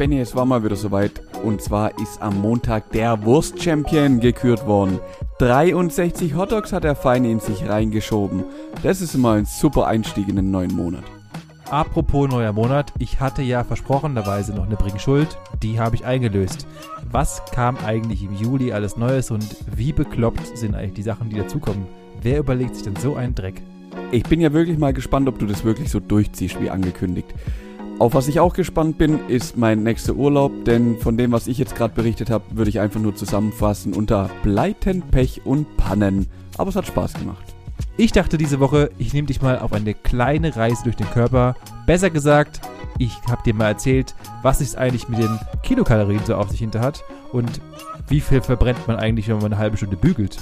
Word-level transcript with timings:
Benny, 0.00 0.18
es 0.18 0.34
war 0.34 0.46
mal 0.46 0.64
wieder 0.64 0.76
soweit. 0.76 1.20
Und 1.44 1.60
zwar 1.60 1.90
ist 2.00 2.22
am 2.22 2.40
Montag 2.40 2.90
der 2.92 3.22
Wurst-Champion 3.22 4.18
gekürt 4.18 4.66
worden. 4.66 4.98
63 5.40 6.34
Hotdogs 6.34 6.72
hat 6.72 6.84
der 6.84 6.94
Feine 6.94 7.30
in 7.30 7.38
sich 7.38 7.68
reingeschoben. 7.68 8.44
Das 8.82 9.02
ist 9.02 9.14
immer 9.14 9.32
ein 9.32 9.44
super 9.44 9.88
Einstieg 9.88 10.26
in 10.28 10.36
den 10.36 10.50
neuen 10.50 10.74
Monat. 10.74 11.04
Apropos 11.68 12.30
neuer 12.30 12.54
Monat, 12.54 12.94
ich 12.98 13.20
hatte 13.20 13.42
ja 13.42 13.62
versprochenderweise 13.62 14.54
noch 14.54 14.64
eine 14.64 14.76
Bringschuld, 14.76 15.36
die 15.62 15.78
habe 15.78 15.96
ich 15.96 16.06
eingelöst. 16.06 16.66
Was 17.10 17.42
kam 17.52 17.76
eigentlich 17.84 18.22
im 18.22 18.32
Juli 18.32 18.72
alles 18.72 18.96
Neues 18.96 19.30
und 19.30 19.54
wie 19.70 19.92
bekloppt 19.92 20.56
sind 20.56 20.76
eigentlich 20.76 20.94
die 20.94 21.02
Sachen, 21.02 21.28
die 21.28 21.36
dazukommen? 21.36 21.86
Wer 22.22 22.38
überlegt 22.38 22.74
sich 22.74 22.84
denn 22.84 22.96
so 22.96 23.16
einen 23.16 23.34
Dreck? 23.34 23.60
Ich 24.12 24.22
bin 24.22 24.40
ja 24.40 24.54
wirklich 24.54 24.78
mal 24.78 24.94
gespannt, 24.94 25.28
ob 25.28 25.38
du 25.38 25.44
das 25.44 25.62
wirklich 25.62 25.90
so 25.90 26.00
durchziehst, 26.00 26.58
wie 26.58 26.70
angekündigt. 26.70 27.34
Auf 28.00 28.14
was 28.14 28.28
ich 28.28 28.40
auch 28.40 28.54
gespannt 28.54 28.96
bin, 28.96 29.28
ist 29.28 29.58
mein 29.58 29.82
nächster 29.82 30.14
Urlaub, 30.14 30.64
denn 30.64 30.96
von 30.96 31.18
dem, 31.18 31.32
was 31.32 31.46
ich 31.46 31.58
jetzt 31.58 31.74
gerade 31.74 31.94
berichtet 31.94 32.30
habe, 32.30 32.44
würde 32.56 32.70
ich 32.70 32.80
einfach 32.80 32.98
nur 32.98 33.14
zusammenfassen 33.14 33.92
unter 33.92 34.30
Pleiten, 34.42 35.02
Pech 35.02 35.42
und 35.44 35.76
Pannen. 35.76 36.26
Aber 36.56 36.70
es 36.70 36.76
hat 36.76 36.86
Spaß 36.86 37.12
gemacht. 37.12 37.44
Ich 37.98 38.12
dachte 38.12 38.38
diese 38.38 38.58
Woche, 38.58 38.90
ich 38.96 39.12
nehme 39.12 39.26
dich 39.26 39.42
mal 39.42 39.58
auf 39.58 39.74
eine 39.74 39.92
kleine 39.92 40.56
Reise 40.56 40.84
durch 40.84 40.96
den 40.96 41.10
Körper. 41.10 41.56
Besser 41.84 42.08
gesagt, 42.08 42.62
ich 42.96 43.12
habe 43.28 43.42
dir 43.44 43.52
mal 43.52 43.68
erzählt, 43.68 44.14
was 44.40 44.62
es 44.62 44.76
eigentlich 44.76 45.10
mit 45.10 45.18
den 45.18 45.38
Kilokalorien 45.62 46.24
so 46.24 46.36
auf 46.36 46.48
sich 46.48 46.60
hinter 46.60 46.80
hat 46.80 47.04
und 47.32 47.60
wie 48.08 48.22
viel 48.22 48.40
verbrennt 48.40 48.88
man 48.88 48.96
eigentlich, 48.96 49.28
wenn 49.28 49.36
man 49.36 49.52
eine 49.52 49.58
halbe 49.58 49.76
Stunde 49.76 49.98
bügelt. 49.98 50.38